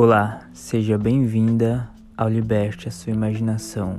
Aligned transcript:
Olá, 0.00 0.48
seja 0.52 0.96
bem-vinda 0.96 1.90
ao 2.16 2.28
Liberte 2.28 2.86
a 2.86 2.90
Sua 2.92 3.12
Imaginação. 3.12 3.98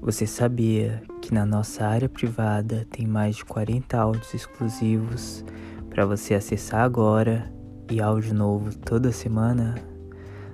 Você 0.00 0.26
sabia 0.26 1.04
que 1.22 1.32
na 1.32 1.46
nossa 1.46 1.86
área 1.86 2.08
privada 2.08 2.84
tem 2.90 3.06
mais 3.06 3.36
de 3.36 3.44
40 3.44 3.96
áudios 3.96 4.34
exclusivos 4.34 5.44
para 5.88 6.04
você 6.04 6.34
acessar 6.34 6.80
agora 6.80 7.48
e 7.88 8.00
áudio 8.00 8.34
novo 8.34 8.76
toda 8.76 9.12
semana? 9.12 9.76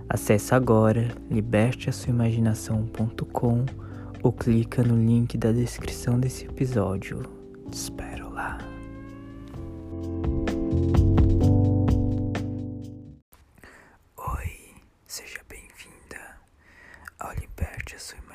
Acesse 0.07 0.55
agora 0.55 1.09
liberteasuaimaginação.com 1.31 3.65
ou 4.23 4.31
clica 4.31 4.83
no 4.83 4.95
link 4.95 5.39
da 5.39 5.53
descrição 5.53 6.21
desse 6.21 6.45
episódio. 6.45 7.23
Te 7.71 7.79
espero 7.79 8.29
lá. 8.29 8.59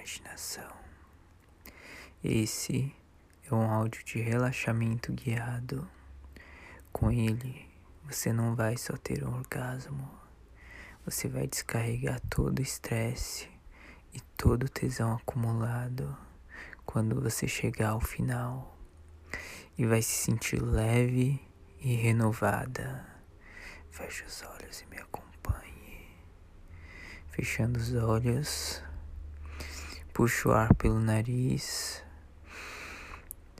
Imaginação. 0.05 0.71
Esse 2.23 2.95
é 3.43 3.55
um 3.55 3.71
áudio 3.71 4.05
de 4.05 4.19
relaxamento 4.19 5.11
guiado. 5.11 5.89
Com 6.93 7.09
ele, 7.09 7.67
você 8.03 8.31
não 8.31 8.55
vai 8.55 8.77
só 8.77 8.95
ter 8.97 9.23
um 9.23 9.33
orgasmo, 9.33 10.07
você 11.03 11.27
vai 11.27 11.47
descarregar 11.47 12.21
todo 12.29 12.59
o 12.59 12.61
estresse 12.61 13.49
e 14.13 14.21
todo 14.37 14.65
o 14.65 14.69
tesão 14.69 15.11
acumulado 15.15 16.15
quando 16.85 17.19
você 17.19 17.47
chegar 17.47 17.89
ao 17.89 17.99
final 17.99 18.77
e 19.75 19.87
vai 19.87 20.03
se 20.03 20.23
sentir 20.25 20.61
leve 20.61 21.41
e 21.79 21.95
renovada. 21.95 23.03
Feche 23.89 24.23
os 24.23 24.43
olhos 24.43 24.81
e 24.81 24.85
me 24.85 24.99
acompanhe. 24.99 26.07
Fechando 27.31 27.79
os 27.79 27.91
olhos, 27.95 28.84
puxa 30.15 30.47
o 30.47 30.53
ar 30.53 30.73
pelo 30.75 30.97
nariz, 30.97 32.01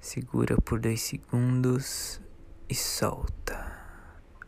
segura 0.02 0.56
por 0.62 0.80
dois 0.80 1.02
segundos 1.02 2.22
e 2.70 2.74
solta. 2.74 3.76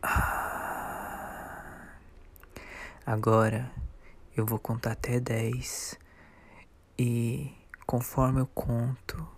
Ah. 0.02 1.98
Agora 3.04 3.70
eu 4.34 4.46
vou 4.46 4.58
contar 4.58 4.92
até 4.92 5.20
dez 5.20 5.98
e 6.98 7.54
conforme 7.86 8.40
eu 8.40 8.46
conto, 8.46 9.28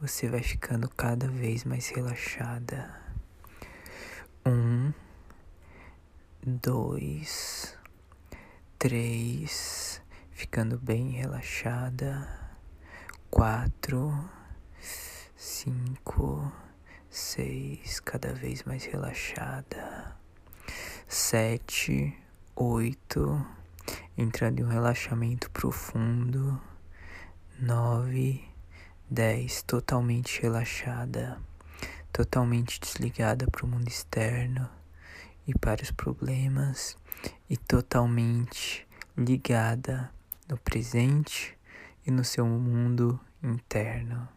você 0.00 0.28
vai 0.28 0.44
ficando 0.44 0.88
cada 0.88 1.26
vez 1.26 1.64
mais 1.64 1.88
relaxada. 1.88 2.94
Um, 4.46 4.92
dois, 6.44 7.76
três, 8.78 10.00
ficando 10.40 10.78
bem 10.78 11.10
relaxada. 11.10 12.26
Quatro, 13.30 14.10
cinco, 15.36 16.50
seis, 17.10 18.00
cada 18.00 18.32
vez 18.32 18.62
mais 18.62 18.86
relaxada. 18.86 20.16
Sete, 21.06 22.18
oito, 22.56 23.46
entrando 24.16 24.60
em 24.60 24.64
um 24.64 24.68
relaxamento 24.68 25.50
profundo. 25.50 26.58
Nove, 27.58 28.42
dez, 29.10 29.62
totalmente 29.62 30.40
relaxada, 30.40 31.38
totalmente 32.10 32.80
desligada 32.80 33.46
para 33.46 33.66
o 33.66 33.68
mundo 33.68 33.88
externo 33.88 34.66
e 35.46 35.52
para 35.52 35.82
os 35.82 35.90
problemas 35.90 36.96
e 37.50 37.58
totalmente 37.58 38.88
ligada 39.14 40.10
no 40.50 40.58
presente 40.58 41.56
e 42.04 42.10
no 42.10 42.24
seu 42.24 42.44
mundo 42.44 43.18
interno. 43.40 44.28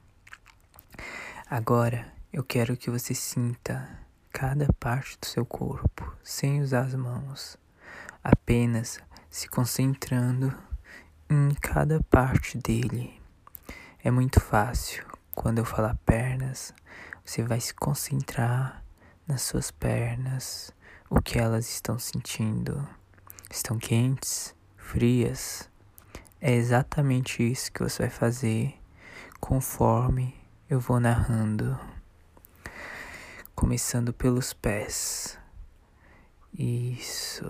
Agora 1.49 2.13
eu 2.31 2.43
quero 2.43 2.77
que 2.77 2.91
você 2.91 3.15
sinta 3.15 3.99
cada 4.31 4.71
parte 4.79 5.17
do 5.19 5.25
seu 5.25 5.45
corpo 5.45 6.15
sem 6.23 6.61
usar 6.61 6.81
as 6.81 6.93
mãos, 6.93 7.57
apenas 8.23 8.99
se 9.29 9.49
concentrando 9.49 10.55
em 11.29 11.49
cada 11.55 12.01
parte 12.03 12.57
dele. 12.59 13.19
É 14.03 14.11
muito 14.11 14.39
fácil. 14.39 15.05
Quando 15.33 15.57
eu 15.57 15.65
falar 15.65 15.97
pernas, 16.05 16.73
você 17.25 17.41
vai 17.41 17.59
se 17.59 17.73
concentrar 17.73 18.83
nas 19.25 19.41
suas 19.41 19.71
pernas, 19.71 20.71
o 21.09 21.19
que 21.19 21.39
elas 21.39 21.67
estão 21.67 21.97
sentindo. 21.97 22.87
Estão 23.49 23.79
quentes? 23.79 24.53
Frias? 24.77 25.72
É 26.45 26.51
exatamente 26.51 27.41
isso 27.41 27.71
que 27.71 27.81
você 27.81 28.03
vai 28.03 28.09
fazer 28.09 28.77
conforme 29.39 30.35
eu 30.69 30.77
vou 30.77 30.99
narrando. 30.99 31.79
Começando 33.55 34.11
pelos 34.11 34.51
pés. 34.51 35.39
Isso. 36.53 37.45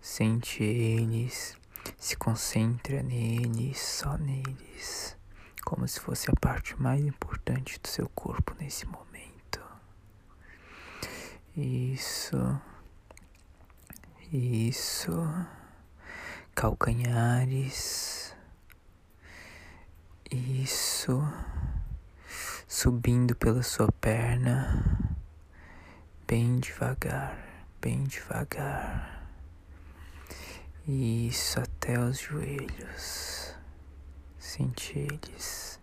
Sente 0.00 0.64
eles. 0.64 1.56
Se 1.96 2.16
concentra 2.16 3.04
neles, 3.04 3.78
só 3.78 4.18
neles. 4.18 5.16
Como 5.64 5.86
se 5.86 6.00
fosse 6.00 6.28
a 6.28 6.34
parte 6.40 6.74
mais 6.82 7.00
importante 7.06 7.78
do 7.78 7.86
seu 7.86 8.08
corpo 8.08 8.52
nesse 8.58 8.84
momento. 8.84 9.62
Isso. 11.56 12.60
Isso. 14.32 15.12
Calcanhares. 16.58 18.34
Isso. 20.28 21.22
Subindo 22.66 23.36
pela 23.36 23.62
sua 23.62 23.92
perna. 23.92 25.14
Bem 26.26 26.58
devagar, 26.58 27.38
bem 27.80 28.02
devagar. 28.02 29.24
Isso 30.84 31.60
até 31.60 31.96
os 31.96 32.18
joelhos. 32.18 33.54
Sente 34.36 34.98
eles. 34.98 35.78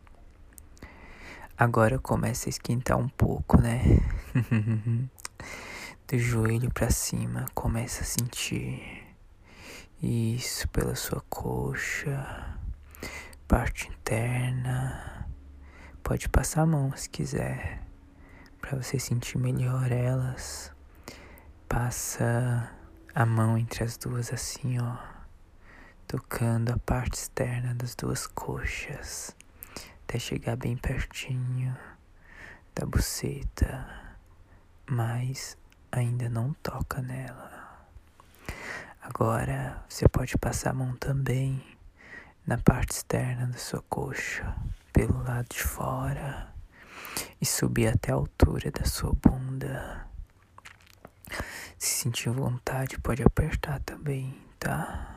Agora 1.57 1.97
começa 1.97 2.49
a 2.49 2.51
esquentar 2.51 2.97
um 2.97 3.07
pouco, 3.07 3.61
né? 3.61 3.81
do 6.05 6.19
joelho 6.19 6.69
para 6.69 6.91
cima, 6.91 7.45
começa 7.53 8.01
a 8.01 8.05
sentir 8.05 8.94
isso 10.01 10.67
pela 10.69 10.95
sua 10.95 11.21
coxa, 11.29 12.57
parte 13.47 13.87
interna. 13.89 15.27
Pode 16.03 16.29
passar 16.29 16.61
a 16.61 16.65
mão 16.65 16.95
se 16.95 17.09
quiser, 17.09 17.81
para 18.59 18.75
você 18.81 18.99
sentir 18.99 19.37
melhor 19.37 19.91
elas. 19.91 20.71
Passa 21.67 22.71
a 23.13 23.25
mão 23.25 23.57
entre 23.57 23.83
as 23.83 23.97
duas 23.97 24.31
assim, 24.31 24.77
ó, 24.79 24.97
tocando 26.07 26.71
a 26.71 26.77
parte 26.77 27.15
externa 27.15 27.73
das 27.73 27.95
duas 27.95 28.27
coxas, 28.27 29.35
até 30.03 30.19
chegar 30.19 30.55
bem 30.55 30.77
pertinho 30.77 31.75
da 32.75 32.85
buceta, 32.85 33.87
mas 34.85 35.57
ainda 35.91 36.29
não 36.29 36.53
toca 36.61 37.01
nela. 37.01 37.54
Agora 39.07 39.85
você 39.87 40.09
pode 40.09 40.35
passar 40.35 40.71
a 40.71 40.73
mão 40.73 40.95
também 40.95 41.63
na 42.45 42.57
parte 42.57 42.89
externa 42.91 43.45
da 43.45 43.57
sua 43.57 43.79
coxa, 43.83 44.55
pelo 44.91 45.21
lado 45.23 45.47
de 45.47 45.61
fora, 45.61 46.51
e 47.39 47.45
subir 47.45 47.87
até 47.87 48.11
a 48.11 48.15
altura 48.15 48.71
da 48.71 48.83
sua 48.83 49.13
bunda. 49.13 50.07
Se 51.77 52.01
sentir 52.01 52.31
vontade, 52.31 52.99
pode 52.99 53.21
apertar 53.21 53.79
também, 53.81 54.41
tá? 54.57 55.15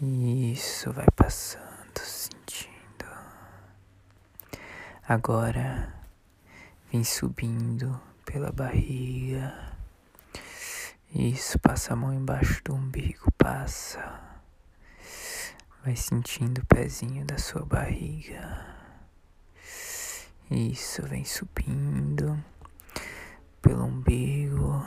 Isso, 0.00 0.90
vai 0.92 1.06
passando, 1.14 1.98
sentindo. 1.98 3.04
Agora, 5.06 5.92
vem 6.90 7.04
subindo 7.04 8.00
pela 8.24 8.50
barriga. 8.50 9.71
Isso, 11.14 11.58
passa 11.58 11.92
a 11.92 11.96
mão 11.96 12.14
embaixo 12.14 12.62
do 12.64 12.74
umbigo, 12.74 13.30
passa. 13.32 14.18
Vai 15.84 15.94
sentindo 15.94 16.62
o 16.62 16.66
pezinho 16.66 17.26
da 17.26 17.36
sua 17.36 17.66
barriga. 17.66 18.64
Isso, 20.50 21.02
vem 21.02 21.22
subindo 21.22 22.42
pelo 23.60 23.84
umbigo. 23.84 24.82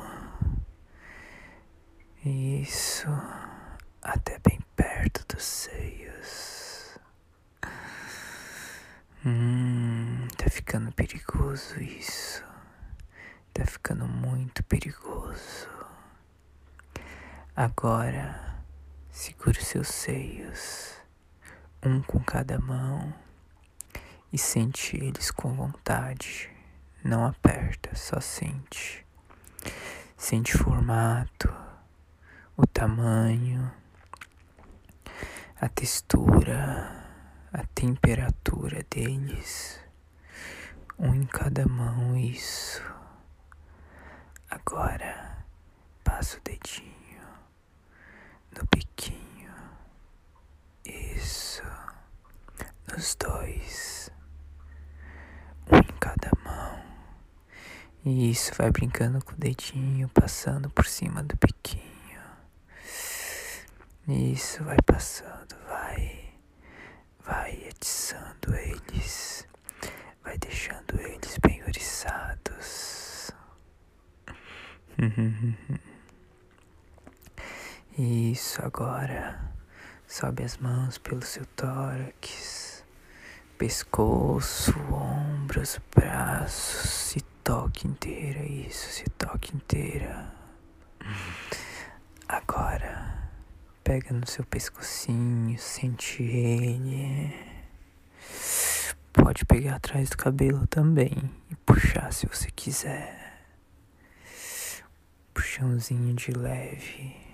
Isso, 2.23 3.07
até 4.01 4.39
bem 4.39 4.59
perto 4.75 5.23
dos 5.27 5.43
seios. 5.43 6.97
Hum, 9.23 10.27
tá 10.35 10.49
ficando 10.49 10.91
perigoso 10.91 11.79
isso. 11.79 12.43
Tá 13.53 13.63
ficando 13.63 14.07
muito 14.07 14.63
perigoso. 14.63 15.84
Agora, 17.57 18.61
segure 19.09 19.63
seus 19.63 19.87
seios, 19.87 20.93
um 21.81 22.01
com 22.01 22.19
cada 22.19 22.59
mão, 22.59 23.13
e 24.29 24.37
sente 24.37 24.97
eles 24.97 25.31
com 25.31 25.53
vontade. 25.53 26.49
Não 27.01 27.25
aperta, 27.25 27.95
só 27.95 28.19
sente. 28.19 29.07
Sente 30.17 30.57
o 30.57 30.59
formato, 30.65 31.49
o 32.57 32.67
tamanho, 32.67 33.71
a 35.55 35.69
textura, 35.69 37.05
a 37.53 37.65
temperatura 37.73 38.85
deles. 38.89 39.79
Um 40.99 41.15
em 41.15 41.25
cada 41.25 41.65
mão, 41.65 42.17
isso. 42.17 42.83
Agora, 44.49 45.45
passa 46.03 46.37
o 46.37 46.41
dedinho 46.41 47.04
no 48.51 48.63
biquinho. 48.73 49.53
Isso. 50.85 51.63
Nos 52.91 53.15
dois. 53.15 54.09
Um 55.71 55.77
em 55.77 55.99
cada 55.99 56.31
mão. 56.43 56.83
Isso, 58.05 58.53
vai 58.55 58.69
brincando 58.71 59.23
com 59.23 59.33
o 59.33 59.37
dedinho, 59.37 60.07
passando 60.09 60.69
por 60.69 60.85
cima 60.85 61.23
do 61.23 61.35
biquinho. 61.37 61.85
Isso, 64.07 64.63
vai 64.63 64.77
passando, 64.85 65.55
vai. 65.67 66.33
Vai 67.25 67.67
atiçando 67.69 68.55
eles. 68.55 69.47
Vai 70.23 70.37
deixando 70.37 70.99
eles 70.99 71.37
bem 71.39 71.63
oriçados. 71.63 73.31
Isso, 77.97 78.61
agora. 78.61 79.39
Sobe 80.05 80.43
as 80.43 80.57
mãos 80.57 80.97
pelo 80.97 81.21
seu 81.21 81.45
tórax, 81.55 82.83
pescoço, 83.57 84.73
ombros, 84.91 85.79
braços, 85.95 86.89
se 86.89 87.21
toque 87.41 87.87
inteira, 87.87 88.43
isso, 88.43 88.89
se 88.89 89.05
toque 89.11 89.55
inteira. 89.55 90.29
Agora, 92.27 93.29
pega 93.81 94.13
no 94.13 94.27
seu 94.27 94.43
pescocinho, 94.43 95.57
sente 95.57 96.21
ele. 96.21 97.33
Pode 99.13 99.45
pegar 99.45 99.75
atrás 99.75 100.09
do 100.09 100.17
cabelo 100.17 100.67
também 100.67 101.31
e 101.49 101.55
puxar 101.65 102.11
se 102.11 102.27
você 102.27 102.51
quiser. 102.51 103.41
Puxãozinho 105.33 106.13
de 106.13 106.31
leve. 106.31 107.24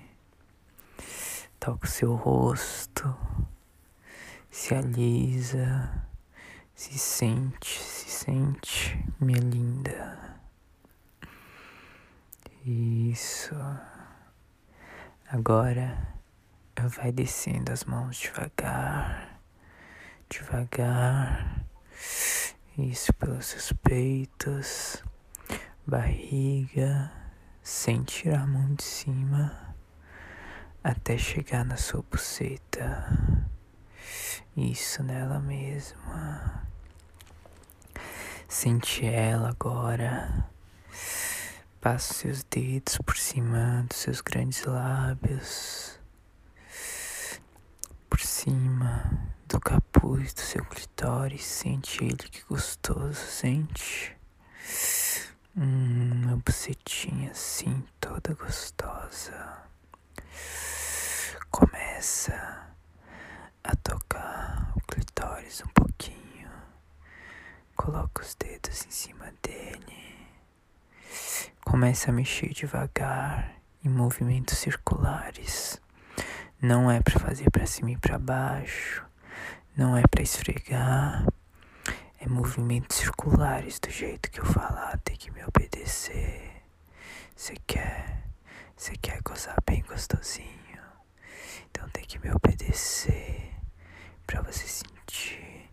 Toca 1.64 1.86
o 1.86 1.88
seu 1.88 2.16
rosto, 2.16 3.16
se 4.50 4.74
alisa, 4.74 6.08
se 6.74 6.98
sente, 6.98 7.78
se 7.80 8.10
sente, 8.10 9.06
minha 9.20 9.40
linda. 9.40 10.42
Isso. 12.66 13.54
Agora 15.30 16.16
vai 16.98 17.12
descendo 17.12 17.72
as 17.72 17.84
mãos 17.84 18.18
devagar, 18.18 19.40
devagar. 20.28 21.64
Isso 22.76 23.14
pelos 23.14 23.46
seus 23.46 23.72
peitos, 23.72 25.04
barriga, 25.86 27.12
sem 27.62 28.02
tirar 28.02 28.42
a 28.42 28.48
mão 28.48 28.74
de 28.74 28.84
cima 28.84 29.71
até 30.84 31.18
chegar 31.18 31.64
na 31.64 31.78
sua 31.78 32.04
buceta. 32.10 33.08
Isso 34.56 35.04
nela 35.04 35.40
mesma. 35.40 36.68
Sente 38.48 39.06
ela 39.06 39.50
agora. 39.50 40.50
Passa 41.80 42.14
seus 42.14 42.44
dedos 42.44 42.98
por 42.98 43.18
cima 43.18 43.86
dos 43.88 44.00
seus 44.00 44.22
grandes 44.22 44.64
lábios. 44.66 46.00
Por 48.10 48.20
cima 48.20 49.34
do 49.48 49.60
capuz 49.60 50.34
do 50.34 50.42
seu 50.42 50.66
clitóris. 50.66 51.46
Sente 51.46 52.04
ele 52.04 52.18
que 52.18 52.44
gostoso, 52.44 53.14
sente. 53.14 54.16
Hum, 55.56 56.24
uma 56.24 56.38
bucetinha 56.38 57.32
assim, 57.32 57.84
toda 58.00 58.34
gostosa 58.34 59.62
começa 61.52 62.74
a 63.62 63.76
tocar 63.76 64.72
o 64.74 64.80
clitóris 64.88 65.62
um 65.62 65.68
pouquinho. 65.74 66.50
Coloca 67.76 68.22
os 68.24 68.34
dedos 68.36 68.86
em 68.86 68.92
cima 68.92 69.34
dele. 69.44 70.18
Começa 71.66 72.10
a 72.10 72.14
mexer 72.14 72.54
devagar 72.54 73.56
em 73.84 73.90
movimentos 73.90 74.58
circulares. 74.58 75.80
Não 76.62 76.90
é 76.90 77.02
para 77.02 77.20
fazer 77.20 77.52
para 77.52 77.66
cima 77.66 77.92
e 77.92 77.98
para 77.98 78.18
baixo. 78.18 79.06
Não 79.76 79.98
é 79.98 80.04
para 80.10 80.24
esfregar. 80.24 81.26
É 82.18 82.28
movimentos 82.30 82.98
circulares 82.98 83.78
do 83.78 83.90
jeito 83.90 84.32
que 84.32 84.40
eu 84.40 84.46
falar, 84.46 84.98
tem 85.04 85.18
que 85.18 85.32
me 85.32 85.44
obedecer. 85.44 86.64
Você 87.36 87.56
quer? 87.68 88.24
Você 88.78 88.96
quer 88.96 89.22
gozar 89.22 89.58
bem 89.66 89.84
gostosinho? 89.84 90.61
Então 91.82 91.90
tem 91.94 92.06
que 92.06 92.20
me 92.20 92.32
obedecer 92.32 93.56
para 94.28 94.40
você 94.44 94.68
sentir 94.68 95.68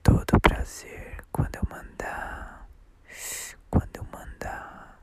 todo 0.00 0.36
o 0.36 0.40
prazer 0.40 1.24
quando 1.32 1.56
eu 1.56 1.66
mandar. 1.68 2.68
Quando 3.68 3.96
eu 3.96 4.04
mandar. 4.04 5.00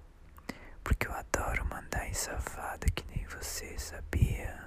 Porque 0.81 1.08
eu 1.08 1.12
adoro 1.12 1.66
mandar 1.66 2.08
em 2.08 2.14
safada 2.14 2.88
que 2.96 3.06
nem 3.14 3.25
você, 3.25 3.78
sabia? 3.78 4.64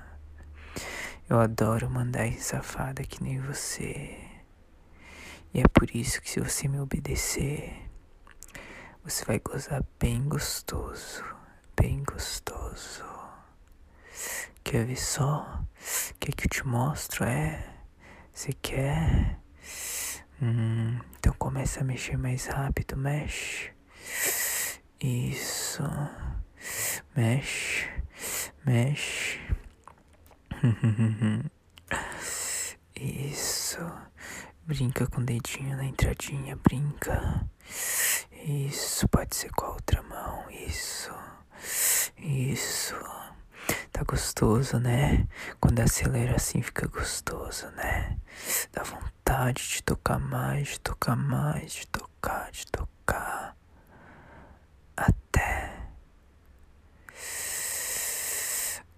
Eu 1.26 1.41
adoro 1.41 1.88
mandar 1.88 2.26
em 2.26 2.38
safada 2.38 3.02
que 3.02 3.23
nem 3.23 3.41
você. 3.41 4.14
E 5.55 5.61
é 5.62 5.69
por 5.69 5.91
isso 5.97 6.20
que 6.20 6.29
se 6.29 6.38
você 6.38 6.69
me 6.69 6.79
obedecer, 6.79 7.88
você 9.02 9.25
vai 9.25 9.38
gozar 9.38 9.82
bem 9.99 10.29
gostoso, 10.29 11.25
bem 11.75 12.04
gostoso. 12.04 13.15
Quer 14.68 14.85
ver 14.85 14.96
só? 14.96 15.62
Quer 16.18 16.32
que 16.32 16.46
eu 16.46 16.50
te 16.50 16.66
mostro? 16.66 17.25
É? 17.25 17.64
Você 18.32 18.52
quer? 18.52 19.38
Hum, 20.42 20.99
então 21.16 21.32
começa 21.38 21.82
a 21.82 21.85
mexer 21.85 22.18
mais 22.18 22.46
rápido, 22.46 22.96
mexe. 22.96 23.70
Isso. 25.00 25.85
Mexe, 27.14 27.88
mexe. 28.66 29.38
Isso. 33.00 33.78
Brinca 34.66 35.06
com 35.06 35.20
o 35.20 35.25
dedinho 35.25 35.76
na 35.76 35.85
entradinha, 35.85 36.56
brinca. 36.56 37.49
Isso, 38.44 39.08
pode 39.11 39.37
ser 39.37 39.52
com 39.52 39.66
a 39.66 39.70
outra 39.75 40.02
mão. 40.02 40.50
Isso. 40.50 41.14
Isso. 42.18 42.96
Tá 43.97 44.05
gostoso, 44.05 44.79
né? 44.79 45.26
Quando 45.59 45.81
acelera 45.81 46.37
assim 46.37 46.61
fica 46.61 46.87
gostoso, 46.87 47.67
né? 47.69 48.19
Dá 48.71 48.83
vontade 48.83 49.67
de 49.67 49.83
tocar 49.83 50.19
mais, 50.19 50.69
de 50.69 50.81
tocar 50.81 51.17
mais, 51.17 51.73
de 51.73 51.87
tocar, 51.87 52.50
de 52.50 52.67
tocar. 52.67 53.57
Até. 54.95 55.73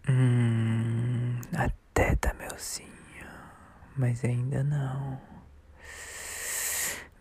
Hum, 0.09 1.43
até 1.57 2.17
tá 2.17 2.35
melzinho. 2.35 2.91
Mas 3.97 4.25
ainda 4.25 4.65
não. 4.65 5.21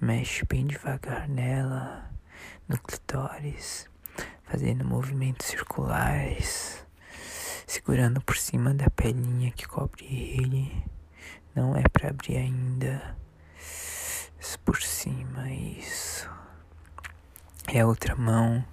Mexe 0.01 0.43
bem 0.45 0.65
devagar 0.65 1.29
nela, 1.29 2.09
no 2.67 2.79
clitóris, 2.79 3.87
fazendo 4.45 4.83
movimentos 4.83 5.45
circulares 5.45 6.86
segurando 7.67 8.21
por 8.21 8.37
cima 8.37 8.73
da 8.73 8.89
pelinha 8.89 9.51
que 9.51 9.67
cobre 9.67 10.05
ele. 10.05 10.85
Não 11.53 11.75
é 11.75 11.83
para 11.91 12.09
abrir 12.09 12.37
ainda. 12.37 13.15
Por 14.63 14.81
cima, 14.81 15.51
isso. 15.51 16.29
E 17.71 17.77
a 17.79 17.85
outra 17.85 18.15
mão 18.15 18.65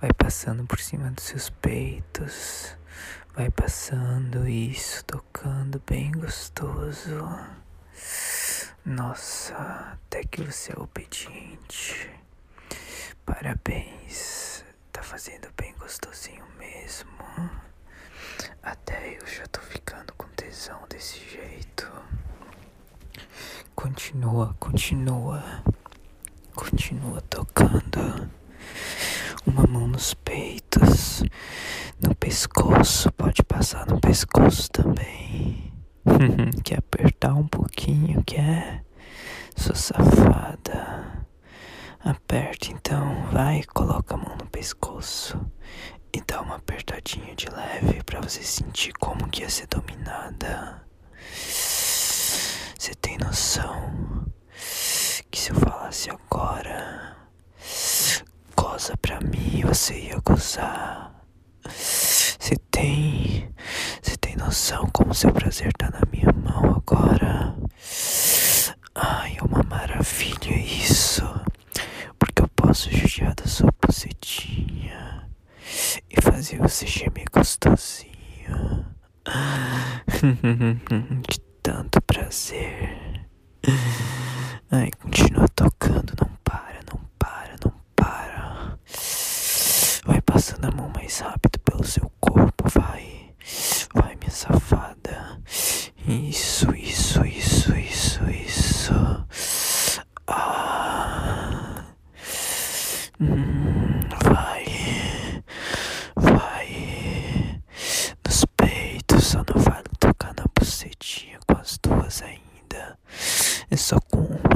vai 0.00 0.10
passando 0.12 0.64
por 0.64 0.80
cima 0.80 1.10
dos 1.10 1.24
seus 1.24 1.50
peitos. 1.50 2.76
Vai 3.34 3.50
passando 3.50 4.48
isso, 4.48 5.04
tocando 5.04 5.82
bem 5.86 6.10
gostoso. 6.12 7.22
Nossa, 8.84 9.54
até 9.92 10.22
que 10.24 10.42
você 10.42 10.72
é 10.72 10.80
obediente. 10.80 12.10
Parabéns, 13.26 14.64
tá 14.92 15.02
fazendo 15.02 15.48
bem 15.56 15.74
gostosinho 15.78 16.45
continua, 24.06 24.54
continua 26.54 27.20
tocando. 27.22 28.30
Uma 29.44 29.66
mão 29.66 29.88
nos 29.88 30.14
peitos, 30.14 31.24
no 32.00 32.14
pescoço, 32.14 33.10
pode 33.12 33.42
passar 33.42 33.84
no 33.86 34.00
pescoço 34.00 34.70
também. 34.70 35.72
quer 36.62 36.78
apertar 36.78 37.34
um 37.34 37.48
pouquinho, 37.48 38.22
quer? 38.24 38.84
Sou 39.56 39.74
safada. 39.74 41.26
Aperta 42.04 42.70
então, 42.70 43.26
vai, 43.32 43.64
coloca 43.64 44.14
a 44.14 44.18
mão 44.18 44.36
no 44.36 44.46
pescoço 44.46 45.36
e 46.12 46.20
dá 46.20 46.42
uma 46.42 46.56
apertadinha 46.56 47.34
de 47.34 47.48
leve 47.50 48.04
para 48.04 48.20
você 48.20 48.42
sentir 48.42 48.92
como 49.00 49.28
que 49.28 49.42
ia 49.42 49.50
ser 49.50 49.66
dominada. 49.66 50.86
Você 52.86 52.94
tem 52.94 53.18
noção 53.18 54.24
que 55.28 55.40
se 55.40 55.50
eu 55.50 55.56
falasse 55.56 56.08
agora, 56.08 57.16
goza 58.56 58.96
pra 58.98 59.18
mim, 59.22 59.62
você 59.64 60.02
ia 60.02 60.20
gozar. 60.24 61.12
Você 61.68 62.54
tem, 62.70 63.52
você 64.00 64.16
tem 64.18 64.36
noção 64.36 64.88
como 64.92 65.12
seu 65.12 65.32
prazer 65.32 65.72
tá 65.72 65.90
na 65.90 66.02
minha 66.12 66.32
mão 66.32 66.76
agora? 66.76 67.56
Ai, 68.94 69.36
é 69.36 69.42
uma 69.42 69.64
maravilha 69.64 70.56
isso. 70.56 71.24
Porque 72.20 72.40
eu 72.40 72.48
posso 72.54 72.88
judiar 72.92 73.34
da 73.34 73.48
sua 73.48 73.74
bucetinha 73.84 75.28
e 76.08 76.22
fazer 76.22 76.58
você 76.58 76.86
gemer 76.86 77.26
gostosinho. 77.32 78.86
Prazer. 82.26 83.24
Ai, 84.72 84.90
continua 85.00 85.46
tocando, 85.54 86.12
não 86.20 86.28
para, 86.42 86.80
não 86.92 87.00
para, 87.16 87.54
não 87.64 87.72
para. 87.94 88.76
Vai 90.04 90.20
passando 90.22 90.64
a 90.64 90.72
mão 90.72 90.90
mais 90.92 91.20
rápido 91.20 91.60
pelo 91.60 91.84
seu 91.84 92.10
corpo, 92.18 92.68
vai. 92.68 93.32
Vai, 93.94 94.16
minha 94.16 94.30
safada. 94.32 95.40
Isso, 96.04 96.74
isso, 96.74 97.24
isso, 97.24 97.72
isso, 97.76 98.28
isso. 98.28 99.26
Ah. 100.26 101.84
Hum, 103.20 104.00
vai. 104.24 104.64
Vai. 106.16 107.60
Nos 108.26 108.44
peitos, 108.56 109.24
só 109.24 109.38
não 109.38 109.62
vale 109.62 109.84
tocar 110.00 110.34
na 110.36 110.44
bucetinha 110.58 111.38
com 111.46 111.58
as 111.60 111.78
duas 111.78 112.22
ainda. 112.22 112.98
É 113.70 113.76
só 113.76 113.98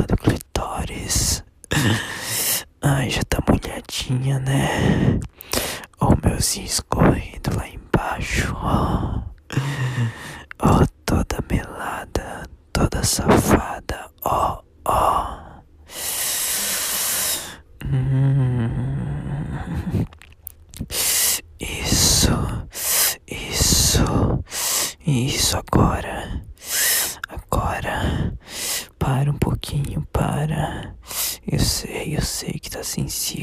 do 0.07 0.16
clitóris. 0.16 1.45
Ai, 2.83 3.11
já 3.11 3.23
tá 3.28 3.38
molhadinha, 3.49 4.38
né? 4.38 5.19
Ó, 6.00 6.09
oh, 6.12 6.26
meuzinho 6.26 6.66
escorrendo 6.66 7.54
lá 7.57 7.69
embaixo, 7.69 8.54
ó. 8.57 9.23
Ó, 10.62 10.85
toda 11.04 11.38
melada, 11.50 12.45
toda 12.73 13.02
safada, 13.04 14.11
ó, 14.25 14.62
ó. 14.87 15.40
Hum. 17.85 19.11
Isso, 21.59 22.30
isso, 23.26 24.45
isso 25.07 25.57
agora, 25.59 26.42
agora. 27.28 28.37
Para 28.99 29.30
um 29.30 29.38
pouquinho, 29.38 30.07
para. 30.12 30.95
Eu 31.50 31.59
sei, 31.59 32.16
eu 32.16 32.23
sei 32.23 32.61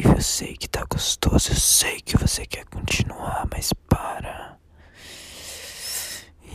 eu 0.04 0.20
sei 0.22 0.58
que 0.58 0.68
tá 0.68 0.84
gostoso, 0.90 1.52
eu 1.52 1.56
sei 1.56 2.02
que 2.02 2.18
você 2.18 2.46
quer 2.48 2.66
continuar, 2.66 3.48
mas 3.52 3.72
para. 3.88 4.58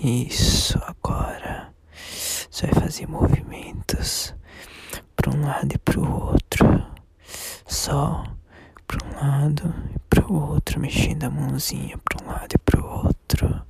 Isso, 0.02 0.76
agora. 0.84 1.72
Você 2.50 2.66
vai 2.66 2.82
fazer 2.82 3.06
movimentos 3.08 4.34
para 5.14 5.30
um 5.30 5.46
lado 5.46 5.72
e 5.72 5.78
para 5.78 6.00
o 6.00 6.24
outro. 6.26 6.66
Só 7.66 8.24
para 8.88 9.06
um 9.06 9.14
lado 9.14 9.72
e 9.94 9.98
para 10.10 10.26
o 10.26 10.50
outro, 10.50 10.80
mexendo 10.80 11.22
a 11.24 11.30
mãozinha 11.30 11.96
para 11.98 12.24
um 12.24 12.28
lado 12.28 12.54
e 12.54 12.58
para 12.58 12.80
o 12.80 13.04
outro. 13.04 13.62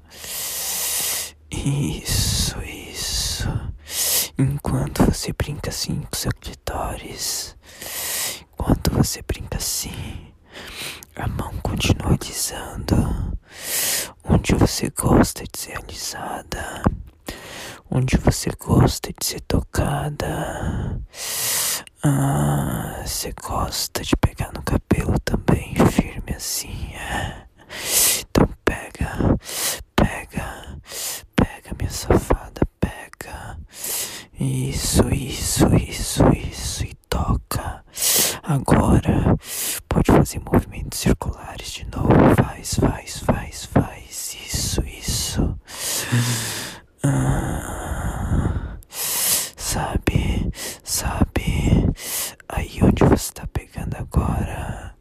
Isso, 1.51 2.59
isso. 2.63 3.49
Enquanto 4.39 5.05
você 5.05 5.33
brinca 5.35 5.69
assim 5.69 6.01
com 6.01 6.17
seu 6.17 6.33
clitóris, 6.41 7.55
enquanto 8.63 8.93
você 8.93 9.21
brinca 9.23 9.59
assim, 9.59 10.33
a 11.17 11.27
mão 11.27 11.53
continua 11.65 12.13
alisando 12.13 13.37
onde 14.23 14.55
você 14.55 14.89
gosta 14.91 15.43
de 15.43 15.59
ser 15.59 15.77
alisada, 15.77 16.83
onde 17.91 18.17
você 18.17 18.51
gosta 18.51 19.13
de 19.19 19.27
ser 19.27 19.41
tocada. 19.41 21.01
Ah, 22.05 23.03
você 23.05 23.33
gosta 23.43 24.03
de 24.05 24.17
pegar 24.17 24.53
no 24.53 24.63
cabelo 24.63 25.19
também, 25.25 25.75
firme 25.91 26.33
assim, 26.37 26.95
é? 26.95 27.47
Então 28.21 28.49
pega, 28.65 29.39
pega, 29.97 30.79
pega, 31.35 31.75
minha 31.77 31.91
safada, 31.91 32.61
pega. 32.79 33.59
Isso, 34.39 35.09
isso, 35.13 35.67
isso, 35.75 36.23
isso, 36.29 36.85
e 36.85 36.95
toca. 37.09 37.82
Agora, 38.53 39.37
pode 39.89 40.13
fazer 40.13 40.41
movimentos 40.41 40.99
circulares 41.01 41.71
de 41.73 41.87
novo. 41.87 42.13
Faz, 42.37 42.75
faz, 42.75 43.19
faz, 43.21 43.65
faz. 43.65 44.37
Isso, 44.47 44.83
isso. 44.85 45.59
Ah, 47.03 48.77
sabe, 48.91 50.51
sabe. 50.85 51.91
Aí 52.49 52.79
onde 52.83 53.05
você 53.05 53.33
tá 53.33 53.47
pegando 53.53 53.97
agora? 53.97 54.95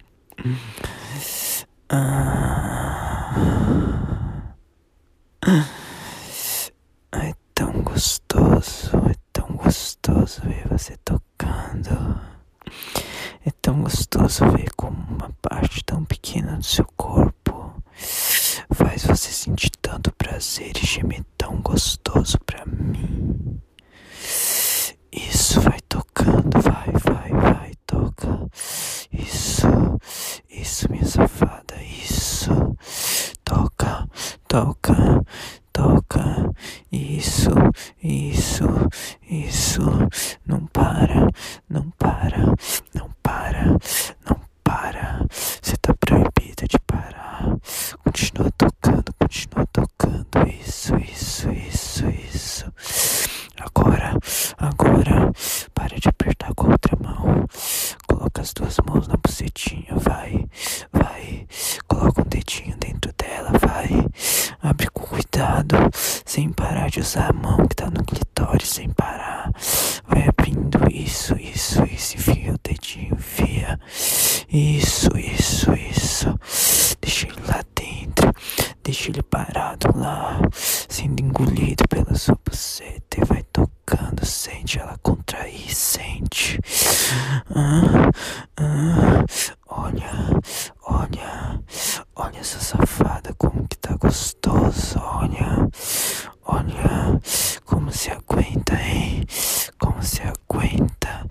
Ah. 1.90 3.36
É 7.12 7.34
tão 7.54 7.82
gostoso, 7.84 8.96
é 9.10 9.16
tão 9.34 9.48
gostoso 9.58 10.42
ver 10.44 10.68
você 10.70 10.96
tocando. 11.04 12.20
É 13.46 13.52
tão 13.62 13.82
gostoso 13.82 14.46
ver 14.52 14.72
como 14.76 14.98
uma 15.10 15.30
parte 15.42 15.84
tão 15.84 16.04
pequena 16.06 16.58
do 16.58 16.64
seu 16.64 16.86
corpo 16.96 17.82
faz 18.74 19.04
você 19.06 19.32
sentir 19.32 19.72
tanto 19.82 20.12
prazer 20.14 20.72
e 20.78 20.86
gemer 20.86 21.24
tão 21.38 21.62
gostoso 21.62 22.38
pra 22.46 22.66
mim. 22.66 23.60
Isso 25.12 25.60
vai 25.62 25.80
tocando, 25.90 26.60
vai, 26.62 26.92
vai, 27.04 27.32
vai, 27.32 27.72
toca. 27.86 28.48
Isso, 29.12 29.68
isso, 30.50 30.90
minha 30.92 31.06
safada, 31.06 31.76
isso. 31.84 32.50
Toca, 33.44 34.08
toca, 34.92 35.26
toca. 35.72 36.52
Isso, 36.92 37.50
isso, 38.04 38.66
isso. 39.30 39.82
Não 40.46 40.66
para, 40.68 41.28
não 41.70 41.90
para, 41.98 42.54
não 42.94 43.10
para, 43.24 43.66
não 44.28 44.40
para. 44.64 45.26
Você 45.30 45.76
tá 45.82 45.94
proibida 45.94 46.68
de 46.68 46.80
parar. 46.86 47.58
Continua 48.04 48.52
tocando, 48.58 49.14
continua 49.20 49.66
tocando. 49.72 50.28
Isso, 50.62 50.96
isso, 50.98 51.50
isso, 51.52 52.08
isso. 52.10 52.72
Agora, 53.60 54.18
agora, 54.58 55.32
para 55.74 55.98
de 56.00 56.10
apertar 56.10 56.54
com 56.56 56.68
a 56.68 56.72
outra 56.72 56.98
mão. 57.02 57.46
Coloca 58.08 58.42
as 58.42 58.54
duas 58.54 58.78
mãos 58.86 59.08
na 59.08 59.16
bucetinha, 59.18 59.96
vai, 59.96 60.46
vai. 60.92 61.48
Coloca 61.88 62.22
um 62.22 62.26
dedinho 62.26 62.76
dentro 62.78 63.12
dela, 63.18 63.52
vai. 63.60 63.90
Abre 64.62 64.88
com 64.90 65.02
cuidado, 65.04 65.76
sem 66.92 67.00
parar 67.00 67.00
de 67.00 67.00
usar 67.00 67.30
a 67.30 67.34
mão 67.34 67.68
que 67.68 67.76
tá 67.76 67.90
no 67.90 68.04
clitóris, 68.04 68.70
sem 68.70 68.90
parar. 68.90 69.52
Vai 70.08 70.28
abrindo 70.28 70.80
isso, 70.92 71.36
isso, 71.36 71.84
isso. 71.86 72.16
Enfia 72.18 72.54
o 72.54 72.60
dedinho, 72.62 73.14
enfia. 73.14 73.80
Isso, 74.50 75.10
isso, 75.18 75.72
isso. 75.74 76.40
Deixa 77.00 77.28
ele 77.28 77.42
lá 77.48 77.64
dentro. 77.76 78.34
Deixa 78.84 79.10
ele 79.10 79.22
parado 79.24 79.88
lá, 79.96 80.40
sendo 80.52 81.22
engolido 81.22 81.88
pela 81.88 82.14
sua 82.16 82.38
buceta 82.46 83.22
e 83.22 83.26
vai 83.26 83.44
tocando. 83.54 84.26
Sente 84.26 84.80
ela 84.80 84.98
contrair, 85.02 85.74
sente. 85.74 86.60
Ah, 87.56 88.10
ah, 88.58 89.26
olha, 89.68 90.12
olha, 90.84 91.60
olha 92.16 92.40
essa 92.40 92.60
safada 92.60 93.34
como 93.38 93.68
que 93.68 93.78
tá 93.78 93.96
gostosa. 93.96 95.00
Olha, 95.00 95.68
olha 96.46 97.20
como 97.66 97.92
se 97.92 98.12
aguenta, 98.12 98.74
hein? 98.76 99.26
Como 99.80 100.02
se 100.02 100.22
aguenta. 100.22 101.26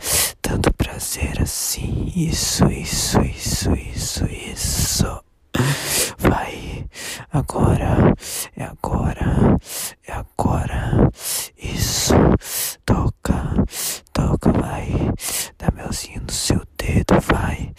Isso, 2.21 2.67
isso, 2.71 3.19
isso, 3.23 3.73
isso, 3.73 4.27
isso. 4.27 5.25
Vai. 6.19 6.85
Agora. 7.33 8.15
É 8.55 8.65
agora. 8.65 9.57
É 10.07 10.12
agora. 10.12 11.09
Isso. 11.57 12.12
Toca. 12.85 13.65
Toca, 14.12 14.53
vai. 14.53 15.11
Dá 15.59 15.71
melzinho 15.75 16.21
no 16.21 16.31
seu 16.31 16.61
dedo, 16.77 17.19
vai. 17.23 17.73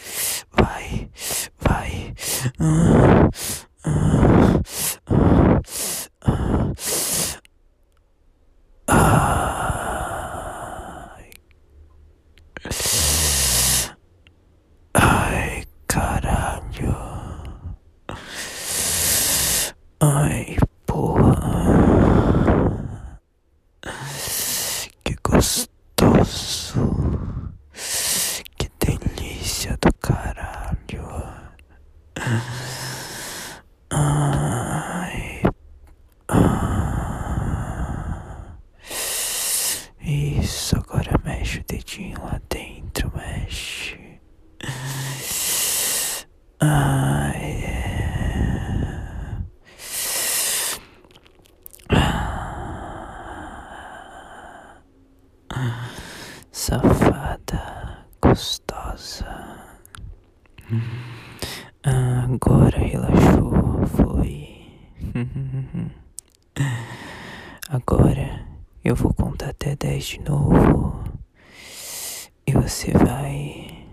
Vai. 0.51 1.07
Vai. 1.59 2.15
Ah, 2.59 3.29
ah, 3.85 4.59
ah, 6.25 6.71
ah. 8.87 9.31
Ai. 11.13 11.29
Ai, 14.93 15.63
caralho. 15.87 16.95
Ai, 19.99 20.57
porra. 20.85 21.35
Que 25.03 25.15
gostoso. 25.23 26.81
Que 28.57 28.69
delícia 28.79 29.77
do 29.81 29.93
caralho. 30.01 31.07
Ai. 33.91 35.41
Ah. 36.27 36.71
Isso, 40.41 40.75
agora 40.75 41.19
mexe 41.23 41.59
o 41.59 41.63
dedinho 41.65 42.19
lá 42.23 42.41
dentro, 42.49 43.11
mexe. 43.15 44.19
Ai. 46.59 47.61
Safada, 56.51 58.05
gostosa. 58.21 59.27
Agora 61.83 62.77
relaxou, 62.79 63.85
foi. 63.87 64.65
Agora 67.69 68.45
eu 68.83 68.95
vou 68.95 69.13
contar 69.13 69.49
até 69.49 69.75
dez 69.75 70.05
de 70.05 70.19
novo 70.21 71.03
e 72.45 72.50
você 72.61 72.91
vai 72.91 73.87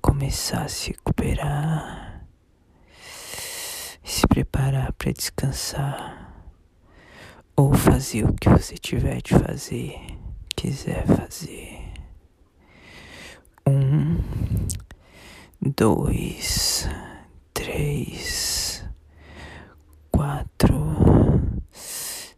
começar 0.00 0.62
a 0.62 0.68
se 0.68 0.92
recuperar 0.92 2.26
e 4.02 4.08
se 4.08 4.26
preparar 4.26 4.94
para 4.94 5.12
descansar 5.12 6.32
ou 7.54 7.74
fazer 7.74 8.24
o 8.24 8.32
que 8.32 8.48
você 8.48 8.76
tiver 8.76 9.20
de 9.20 9.34
fazer, 9.34 9.94
quiser 10.56 11.06
fazer. 11.06 11.92
Um, 13.66 14.22
dois, 15.60 16.88
três, 17.52 18.88
quatro, 20.10 20.80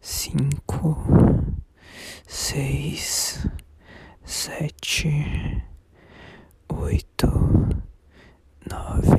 cinco, 0.01 0.97
seis, 2.27 3.47
sete, 4.49 5.63
oito, 6.69 7.29
nove, 8.65 9.18